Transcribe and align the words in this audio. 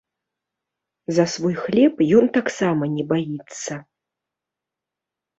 За 1.17 1.25
свой 1.33 1.55
хлеб 1.65 1.99
ён 2.19 2.25
таксама 2.37 2.83
не 2.95 3.03
баіцца. 3.11 3.73